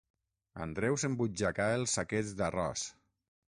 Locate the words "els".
1.75-1.95